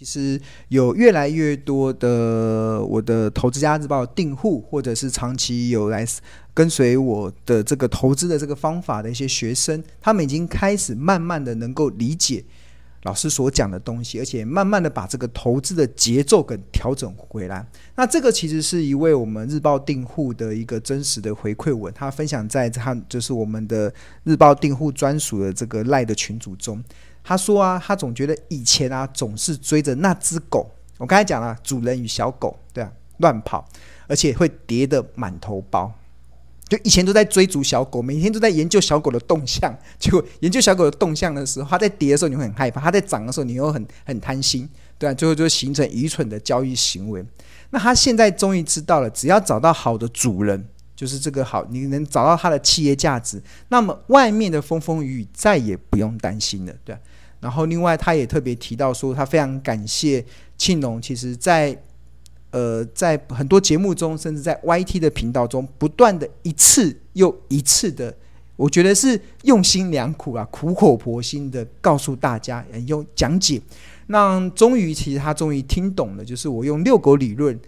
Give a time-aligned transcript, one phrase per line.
[0.00, 6.06] 其实有越来越多的我的投资家日报订户，或者是长期有来
[6.54, 12.42] 跟随我的这个投资的这个方法的一些学生，他们已经开始慢慢的能够理解
[13.02, 17.66] 老师所讲的东西，而且慢慢的把这个投资的节奏给调整回来。
[17.94, 23.92] 那这个其实是一位我们日报订户的一个真实的回馈文，他分享在他就是我们的
[24.24, 26.82] 日报订户专属的这个赖的群组中。
[27.22, 30.70] 他说啊，他总觉得以前啊，总是追着那只狗。
[30.98, 33.66] 我刚才讲了，主人与小狗，对啊，乱跑，
[34.06, 35.92] 而且会跌得满头包。
[36.68, 39.76] 就以前都在追逐小狗，每天都在研究小狗的动向。
[39.98, 47.24] 结果研究小狗的动向的时候，它在跌的时候你会很害怕，它在涨的时候你又很很贪心，对啊，最后就形成愚蠢的交易行为。
[47.70, 57.00] 那他现在终于知道了，只要找到好的主人，就是这个好，你能找到它的企业价值，那么外面的风风雨雨再也不用担心了，对啊。
[57.40, 60.24] 然后，另外，他也特别提到说，他非常感谢
[60.58, 61.76] 庆龙，其实在，
[62.50, 68.14] 呃，在很多节目中，甚至在 YT 的频道中，不断的一次又一次的，
[68.56, 73.60] 我觉得是用心良苦啊，苦口婆心的告诉大家，用讲解，
[74.08, 77.58] 那终于，其实他终于听懂了，就是我用遛狗理论。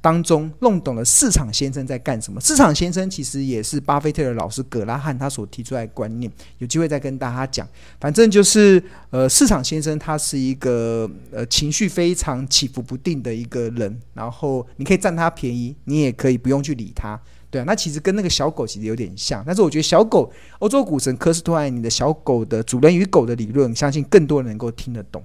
[0.00, 2.40] 当中弄懂了市场先生在干什么。
[2.40, 7.68] 市场先生其实也是巴菲特的老师葛拉汉他所提出来的观念，有机会再跟大家讲。
[8.00, 17.20] 反正就是，呃，市场先生他是一个呃情绪非常起伏不定的一个人，然后你可以占他便宜，你也可以不用去理他，
[17.50, 17.64] 对啊。
[17.66, 25.22] 那其实跟那个小狗其实有点像，但是我觉得小狗，欧洲股神科斯托兰尼的小狗的主人与狗的理论，相信更多人能够听得懂，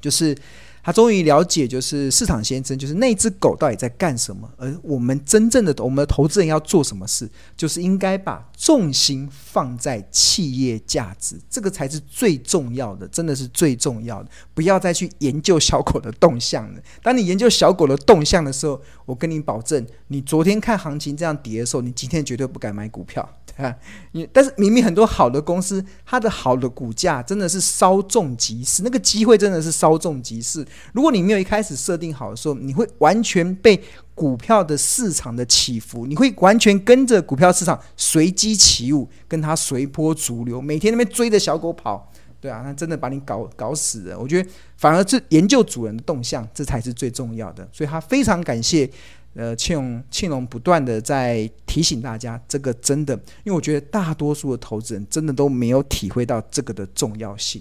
[0.00, 0.36] 就是。
[0.84, 4.46] 他终于了解，就是市场先生，就是那只狗到底在干什么。
[4.58, 7.26] 而我们真正的我们的投资人要做什么事，
[7.56, 14.28] 就是应该把重心放在企业价值，这个才是最重要的，真的是最重要的。
[14.52, 16.80] 不要再去研究小狗的动向了。
[17.02, 23.26] 当你研究小狗的动向的时候，我跟你保证，你昨天看行情这样跌的时候，你今天绝对不敢买股票。
[23.56, 23.74] 对啊，
[24.12, 30.66] 你但是明明很多好的公司，它的好的股价真的是稍纵即逝，那个机会真的是稍纵即逝。
[30.92, 33.80] 如果你没有一开始设定好的时候，你会完全被
[34.14, 44.18] 股票的市场的起伏，你会完全跟着股票市场随机起舞，跟它随波逐流，每天那边追着小狗跑，对啊，那真的把你搞搞死了。
[44.18, 47.68] 我觉得反而是研究主人的动向，这才是最重要的。
[47.72, 48.90] 所以他非常感谢。
[49.36, 57.60] 呃，庆隆庆隆不断的在提醒大家，这个真的，因为我觉得大多数的投资人真的都没有体会到这个的重要性，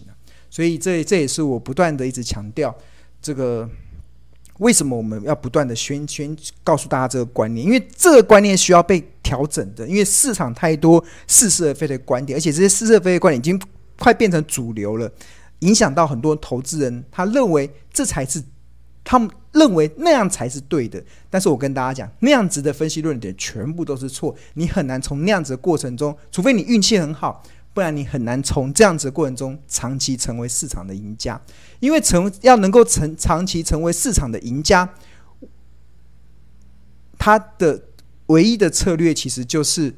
[0.51, 2.71] 所以这这也是我不断的一直强调，
[3.23, 3.67] 这个
[4.59, 13.59] 为什么我们要不断的宣宣告诉大家这个观念，因为这个观念需要被调整的，因为市场太多似是而非的观点，而且这些似是而非的观点已经
[13.97, 15.11] 快变成主流了，
[15.59, 18.43] 影响到很多投资人，他认为这才是。
[19.05, 24.33] 他们认为那样才是对的，但是我跟大家讲，那样子的分析论点全部都是错。
[24.53, 31.41] 你很难从那样子的过程中，除非你运气很好，不然你很难从这样子的过程中长期成为市场的赢家。
[31.79, 34.87] 因为成要能够成长期成为市场的赢家，
[37.17, 37.83] 他的
[38.27, 39.93] 唯一的策略其实就是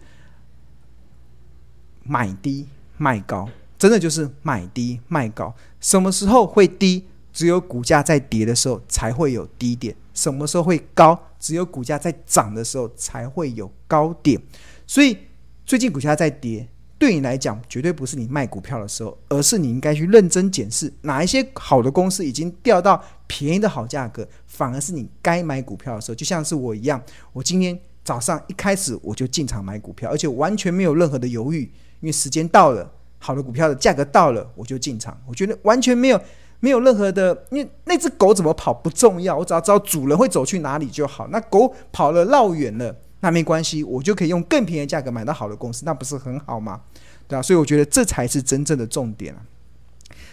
[2.04, 5.54] 买低卖高，真的就是买低卖高。
[5.80, 7.06] 什么时候会低？
[7.32, 11.22] 只有股价在跌的时候才会有低点，什么时候会高？
[11.38, 14.42] 只有股价在涨的时候才会有高点。
[14.88, 15.18] 所以
[15.66, 16.68] 最近股价在跌，
[16.98, 26.16] 对你来讲绝对不是你卖股票的时候，而是你应该去认真检视哪一些好的公司已经掉到便宜的好价格，反而是你该买股票的时候。
[26.16, 27.02] 就像是我一样，
[27.34, 31.64] 我今天早上一开始我就进场买股票，而且完全没有任何的犹豫，
[32.00, 32.90] 因为时间到了，
[33.20, 35.20] 好的股票的价格到了，我就进场。
[35.28, 36.20] 我觉得完全没有。
[36.62, 41.28] 没有任何的，因为那只狗怎么跑不重要，我只要知道主人会走去哪里就好。
[41.28, 46.80] 那狗跑了绕远了，那没关系，我就可以用更便宜的价格买到好的公司，那不是很好吗？
[47.28, 49.42] 对啊，所以我觉得这才是真正的重点啊。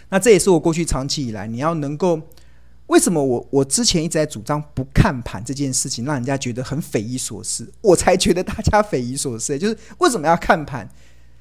[0.09, 2.21] 那这也是我过去长期以来，你要能够
[2.85, 10.87] 为什么我我之前一直在主张不看盘这件事情，让人家觉得很匪夷所思，我才觉得大家匪夷所思，就是为什么要看盘？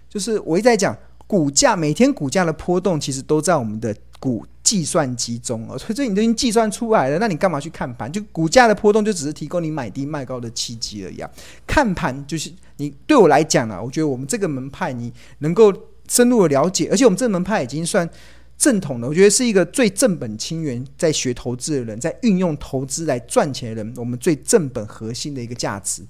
[0.08, 0.96] 就是我一直在讲
[1.26, 4.46] 股价，每天股价的波动其实都在我们的股。
[4.72, 8.10] 计算机中哦，所以这你都已经计算出来了，那你干嘛去看盘？
[8.10, 11.30] 就股价的波动，就只是提供你买低卖高的契机而已啊。
[11.66, 15.70] 看盘就是你对我来讲啊，我觉得我们这个门派你能够
[16.08, 18.08] 深入的了解，而且我们这个门派已经算
[18.56, 26.02] 正统的，我觉得是一个最正本清源，在学投资的人，在运用投资来赚钱的人，我们最正本核心的一个价值。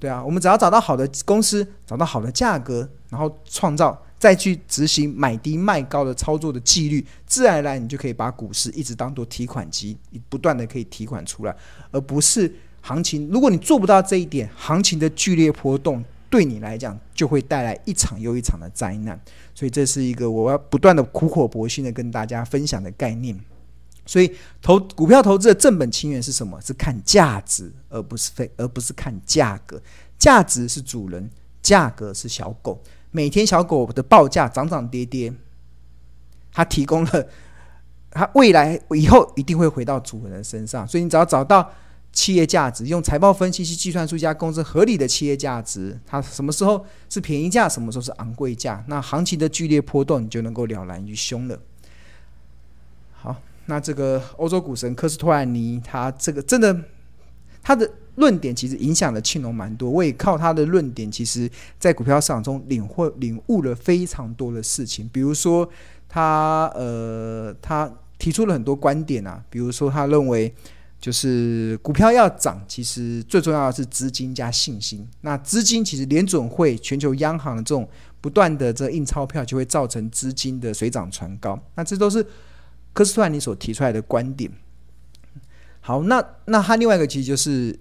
[0.00, 11.56] 对啊，我们只要找到好的公司，找到好的价格，然后创造再去执行买低卖高的操作的纪律，自然而然你就可以把股市一直当做提款机，你不断的可以提款出来，
[11.92, 13.28] 而不是行情。
[13.28, 19.18] 如果你做不到这一点，行情的剧烈波动对你来讲就会带来一场又一场的灾难。
[19.54, 23.38] 所以这是一个我要不断的苦口婆心的跟大家分享的概念。
[24.04, 24.32] 所以
[24.62, 26.58] 投股票投资的正本清源是什么？
[26.62, 29.80] 是看价值，而不是非，而不是看价格。
[30.18, 31.30] 价值是主人，
[31.60, 32.82] 价格是小狗。
[33.10, 35.32] 每天小狗的报价涨涨跌跌，
[36.52, 37.26] 它提供了
[38.10, 40.86] 它未来以后一定会回到主人身上。
[40.86, 41.70] 所以你只要找到
[42.12, 51.58] 企业价值，用财报分析去计算出一家公司合理的企业价值，它什么时候是便宜价，什么时候是昂贵价，那行情的剧烈波动你就能够了然于胸了。
[53.12, 53.36] 好。
[53.70, 56.74] 那这个欧洲股神科斯托兰尼，他这个真的，
[57.62, 59.90] 他的论点其实影响了庆隆蛮多。
[59.90, 65.08] 我也靠他的论点，其实在股票市场中领会领悟了非常多的事情。
[65.12, 65.68] 比如说
[66.08, 69.42] 他，呃，他提出了很多观点啊。
[69.48, 70.52] 比如说，他认为
[71.00, 75.06] 就是股票要涨，其实最重要的是资金加信心。
[75.20, 77.88] 那资金其实联准会、全球央行的这种
[78.20, 81.60] 不断的这印钞票，就会造成资金的水涨船高。
[81.74, 82.26] 那这都是。
[82.94, 84.50] 科斯托兰尼所提出来的观点，
[85.88, 87.74] 好，那那他另外一个其实就是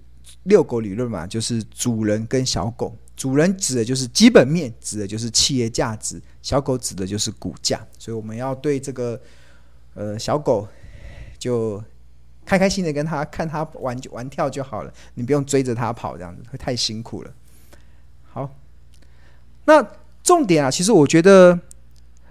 [0.44, 9.20] 遛狗理论嘛，就是主人跟小狗，主人指的就是基本面，指的就是企业价值，小狗指的就是股价，所以我们要对这个
[9.94, 10.66] 呃小狗
[11.38, 11.84] 就
[12.46, 17.34] 开开心的跟他看他玩玩跳就好了，你不用追着他跑，这样子会太辛苦了。
[18.24, 18.56] 好，
[19.66, 19.86] 那
[20.24, 21.60] 重点啊，其实我觉得。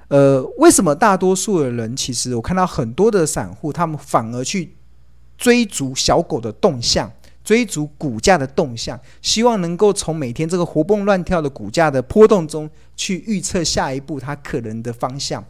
[0.09, 4.76] 呃，为什么大多数的人，其实我看到很多的散户，他们反而去
[5.37, 7.11] 追逐小狗的动向，
[7.45, 15.45] 追逐股价的动向，希望能够从每天这个活蹦乱跳的股价的波动中去预测下一步它可能的方向，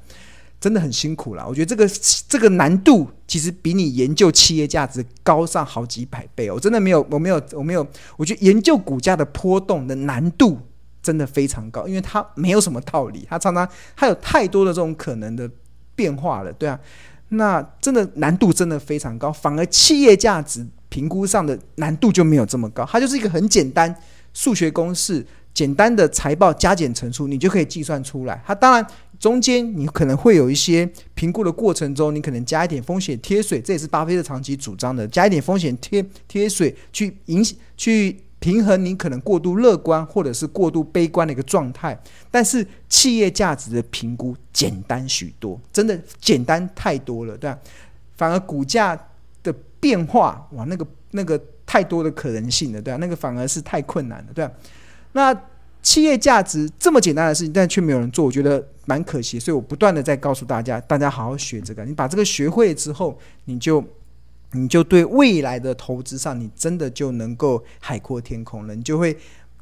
[0.60, 1.46] 真的很辛苦了。
[1.48, 1.88] 我觉得这个
[2.28, 6.54] 这个难度其实比你研究企业价值高上好几百倍哦。
[6.54, 7.86] 我真的没有，我没有，我没有，
[8.16, 10.58] 我觉得研究股价的波动的难度。
[11.02, 15.48] 真的非常高，因为它没有什么道理，它常常它有太多的这种可能的
[15.94, 16.76] 变化了，对啊，
[17.30, 23.94] 那真的难度真的非常高，反而企业价值评估上的难度就没有这么高，它就是一个很简单
[24.32, 28.42] 数学公式，简单的财报加减乘除，你就可以计算出来。
[28.46, 28.86] 它当然
[29.18, 38.16] 中间你可能会有一些评估的过程中，你可能加一点风险贴水，这也是巴菲特长期主张的，加一点风险贴贴水去影响去。
[38.46, 42.00] 平衡你可能过度乐观或者是过度悲观的一个状态，
[42.30, 47.58] 但是企业价值的评估简单许多，真的简单太多了，对吧？
[48.16, 48.96] 反而股价
[49.42, 52.98] 的变化，哇，那个那个太多的可能性了，对吧？
[53.00, 54.52] 那个反而是太困难了，对吧？
[55.10, 55.36] 那
[55.82, 59.40] 企业价值这么简单的事情，但却没有人做，我觉得蛮可惜。
[59.40, 63.84] 所以我不断的在告诉大家，大家好好学这个，你把这个学会之后，你就。
[64.56, 68.74] 你就对未来的投资上，你真的就能够海阔天空了。
[68.74, 69.16] 你就会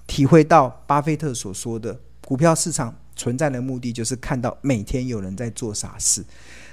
[0.06, 6.24] 体会到巴菲特所说的，股票市场存在的目的就是看到每天有人在做傻事。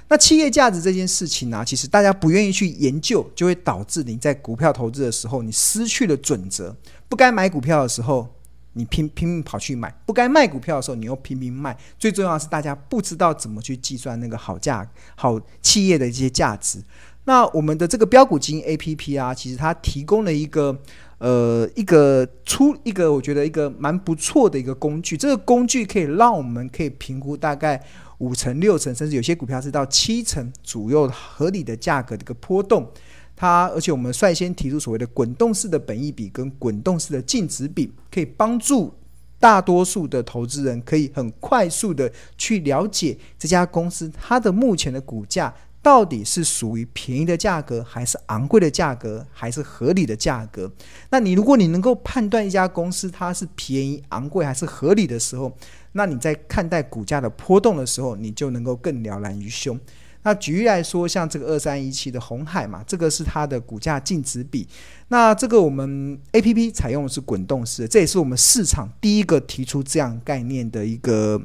[0.08, 6.76] 那企业价值这件事情呢、其实大家不愿意去研究，就会导致你在股票投资的时候，你失去了准则。
[7.08, 8.28] 不该买股票的时候，
[8.74, 11.74] 你拼拼命跑去买；不该卖股票的时候，你又拼命卖。
[11.98, 16.82] 最重要是，大家不知道怎么去计算那个好价、好企业的一些价值。
[17.24, 20.76] 那我们的这个标股基金 APP 啊，其实它提供了一个
[21.18, 25.16] 呃一个出一个我觉得一个蛮不错的一个工具。
[25.16, 27.80] 这个工具可以让我们可以评估大概
[28.18, 32.90] 五成、六成，甚至有些股票是到七成左右合理的价格的一个波动。
[33.36, 38.92] 它而且我们率先提出所谓的滚动式的本益比跟滚动式的净值比，可以帮助
[39.38, 45.54] 大多数的投资人可以很快速的去了解这家公司它的目前的股价。
[45.82, 50.70] 到底是属于便宜的价格，还是昂贵的价格，还是合理的价格？
[51.10, 55.52] 那你如果你能够判断一家公司它是便宜、昂贵还是合理的时候，
[55.92, 59.76] 那你在看待股价的波动的时候，你就能够更了然于胸。
[60.22, 64.68] 那举例来说，像这个二三一七的红海嘛，这个是它的股价净值比。
[65.08, 71.42] 那这个我们 APP 采用的是滚动式，这也是我们市场第一个提出这样概念的一个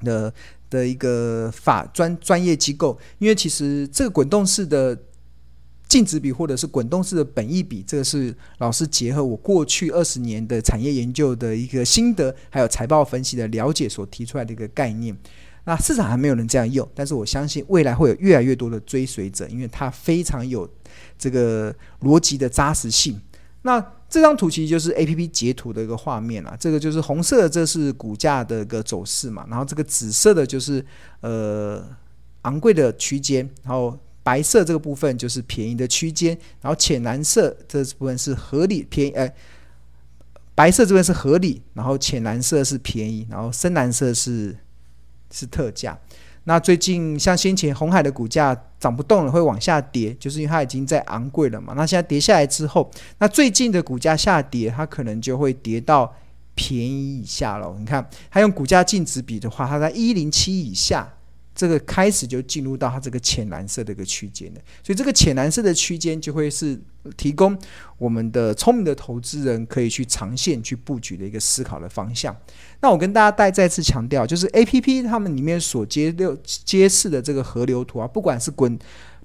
[0.00, 0.32] 的。
[0.70, 4.98] 的一个法专专业机构，因为其实这个滚动式的
[5.88, 15.16] 净值比或者是滚动式的本益比，这个是老师结合我过去二十年的产业研究的一个心得，还有财报分析的了解所提出来的一个概念。
[15.64, 20.66] 那市场还没有人这样用，但是我相信未来会有越来越多的追随者，因为它非常有
[21.18, 23.20] 这个逻辑的扎实性。
[23.62, 30.84] 那这张图其实就是 APP 截图的一个画面啊，这个就是红色的，这是股价的一个走势嘛，然后这个紫色的就是
[31.20, 31.84] 呃
[32.42, 39.30] 昂贵的区间，然后白色这个部分就是便宜的区间，然后浅蓝色这部分是合理便宜，呃，
[40.54, 44.56] 白色这边是合理，然后浅蓝色是便宜，然后深蓝色是
[45.30, 45.98] 是特价。
[46.48, 51.74] 那最近像先前红海的股价涨不动了，会往下跌，就是因为它已经在昂贵了嘛。
[51.76, 56.10] 那现在跌下来之后，那最近的股价下跌，它可能就会跌到
[56.54, 57.76] 便宜以下了。
[57.78, 61.06] 你看，它用股价净值比的话，它在一零七以下。
[61.58, 66.80] 这个开始就进入到它这个浅蓝色的一个区间了，所以这个浅蓝色的区间就会是
[67.16, 67.58] 提供
[67.98, 72.36] 我们的聪明的投资人可以去长线去布局的一个思考的方向。
[72.80, 78.78] 那我跟大家再再次强调，就是 APP 他们里面所揭露揭示的这个河流图啊，不管是滚。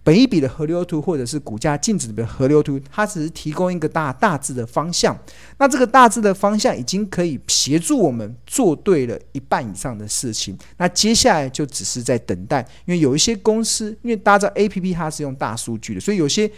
[0.05, 5.17] 本一笔的河流图，或者是股价净值的河流图，它只是提供一个大大致的方向。
[5.57, 10.57] 那这个大致的方向已经可以协助我们做对了一半以上的事情。
[10.75, 16.51] 那接下来就只是在等待，因为有一些公司，因为大家知道 APP 它是用大数据的，所以有些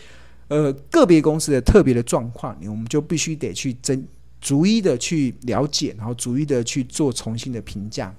[0.47, 4.07] 呃个别公司的特别的状况，我们就必须得去真
[4.41, 8.11] 逐一的去了解，然后逐一的去做重新的评价。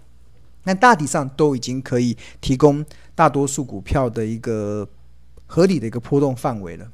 [0.63, 2.85] 那大体上都已经可以提供
[3.17, 4.89] 大多数股票的一个。
[5.47, 6.87] 合理的一个波动范围了。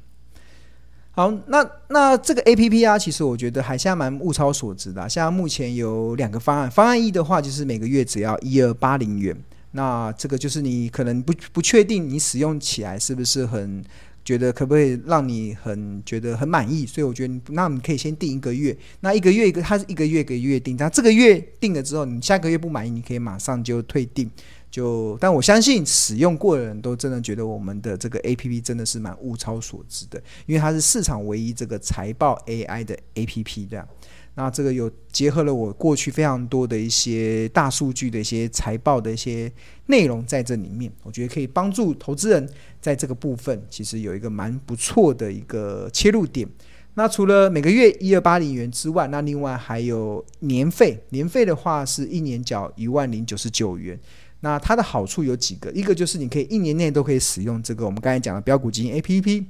[1.11, 5.07] 好，那那这个 APP 啊，其实我觉得还是蛮物超所值的啊。
[5.07, 9.37] 现在目前有两个方案，方案一的话就是每个月只要一二八零元。
[9.75, 13.83] 那这个就是你可能不不确定你使用起来是不是很
[14.25, 18.75] 觉得可不可以让你很觉得很满意，所以我觉得那你可以先定一个月。
[19.01, 24.29] 那一个月一个，它是一个月一个月定，但这个月定了之后，你下个月不满意，你可以马上就退订。
[24.71, 33.87] 就，但我相信使用过的人都真的觉得我们的这个 APP 真的是蛮物超所值的，因为它是市场唯一这个财报 AI 的 APP 这样。
[34.35, 39.51] 那这个有结合了我过去非常多的一些大数据的一些财报的一些
[39.85, 42.49] 内容在这里面，我觉得可以帮助投资人
[42.81, 46.47] 在这个部分其实有一个蛮不错的一个切入点。
[46.95, 53.99] 那除了每个月一二八零元之外，那另外还有年费，年费的话是一年缴一万零九十九元。
[54.41, 59.45] 那它的好处有几个，一个就是你可以一年内都可以使用这个我们刚才讲的标股基金 APP。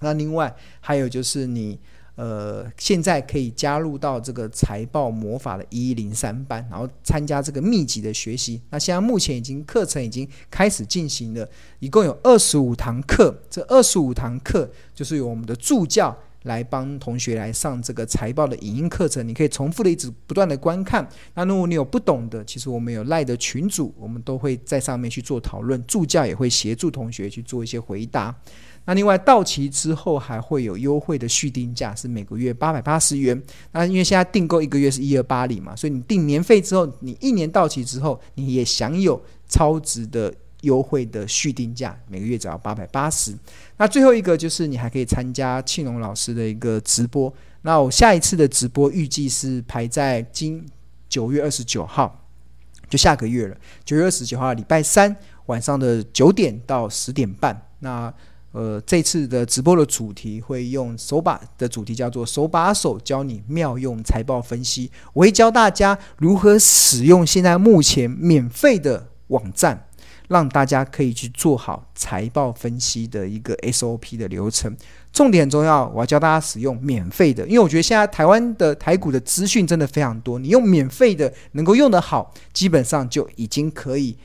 [0.00, 1.78] 那另外还有就是你
[2.20, 8.60] 呃现在可以加入到这个财报魔法的一零三班，然后参加这个密集的学习。
[8.68, 11.48] 那现在目前已经课程已经开始进行了，
[11.78, 16.14] 一共有二十五堂课，这二十五堂课就是由我们的助教。
[16.44, 21.06] 来帮同学来上这个财报的影音课程，你可以重复的一直不断的观看。
[21.34, 28.34] 那如果你有不懂的，其实我们有赖的群组，我们都会在上面去做讨论，助教也会协助同学去做一些回答。
[28.90, 33.40] 那另外到期之后还会有优惠的续订价，是每个月八百八十元。
[33.70, 40.34] 那因为现在订购一个月是一二八零嘛，所以你订年费之后，你一年到期之后，你也享有超值的。
[40.62, 43.34] 优惠的续订价，每个月只要八百八十。
[43.78, 47.32] 那最后一个就是你还可以参加庆隆老师的一个直播。
[47.62, 50.62] 那我下一次的直播预计是排在今
[51.08, 52.26] 九月二十九号，
[52.90, 53.56] 就下个月了。
[53.86, 55.16] 九月二十九号礼拜三
[55.46, 57.58] 晚上的九点到十点半。
[57.78, 58.12] 那
[58.52, 69.86] 呃，这次的直播的主题会用手把的主题叫做“手把手教你妙用财报分析”，我会教大家如何使用现在目前免费的网站。
[70.28, 74.72] 让大家可以去做好财报分析的一个 SOP 的流程，
[75.12, 84.16] 重点很重要，我要教大家使用免费的，因为我觉得现在台湾的台股的资讯真的非常多，你用免费的能够用得好，基本上就已经可以。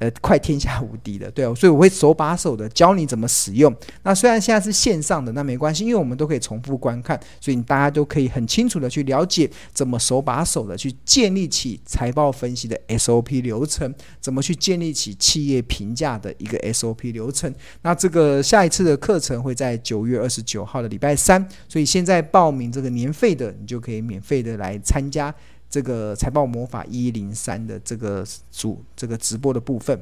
[0.00, 3.70] 呃，快天下无敌的，对哦，所以我会手把手的教你怎么使用。
[4.02, 17.54] 那虽然现在是线上的，那没关系，因为我们都可以重复观看，所以大家都可以很清楚的去了解怎么手把手的去建立起财报分析的 SOP 流程，怎么去建立起企业评价的一个 SOP 流程。
[17.82, 25.34] 那这个下一次的课程会在九月二十九号的礼拜三，所以现在报名这个年费的，你就可以免费的来参加。
[25.70, 29.98] 这个财报魔法一一零三的这个主这个直播的部分，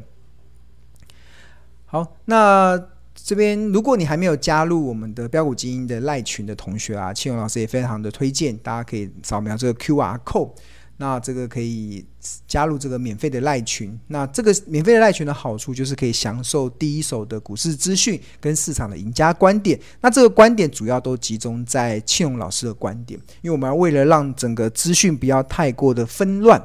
[1.87, 2.83] 好，那
[3.15, 10.51] 这边如果你还没有加入我们的标股精英的赖群的同学啊，庆荣老师也非常的推荐，大家可以扫描这个 QR code。
[10.99, 12.05] 那这个可以
[12.47, 13.99] 加入这个免费的赖群。
[14.09, 19.79] 那这个免费的赖群的好处就是可以享受第一手的股市资讯跟市场的赢家观点。
[20.01, 26.63] 那这个观点主要都集中在庆荣老师的观点，因为我们要为了让整个资讯不要太过的纷乱，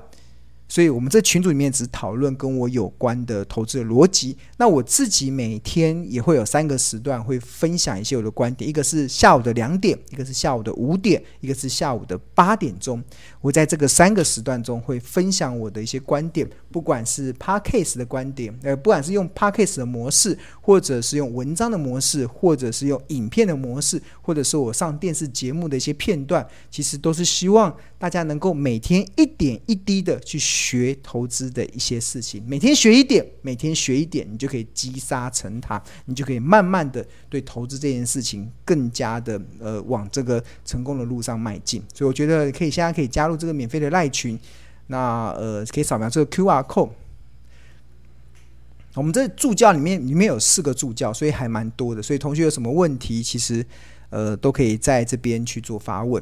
[0.74, 4.36] 所以我们在群组里面只讨论跟我有关的投资的逻辑。
[4.58, 13.04] 那我自己每天也会有三个时段会分享一些我的观点，一个是下午的两点，一个是下午的五点，一个是下午的八点钟。
[13.40, 27.72] 我在这个三个时段中会分享我的一些观点，不管是 Podcast 的观点，呃，不管是用 Podcast 的模式，或者是用文章的模式，或者是用影片的模式，或者是我上电视节目的一些片段，其实都是希望
[28.04, 41.82] 大家能够每天一点一滴的去学投资的一些事情，每天学一点，每天学一点，你就可以积沙成塔，你就可以慢慢的对投资这件事情更加的呃往这个成功的路上迈进。
[41.94, 44.38] 所以我觉得可以现在可以加入这个免费的赖群，
[44.88, 46.90] 那呃可以扫描这个 QR code。
[48.96, 52.02] 我们这助教里面里面有四个助教，所以还蛮多的。
[52.02, 53.66] 所以同学有什么问题，其实
[54.10, 56.22] 呃都可以在这边去做发问。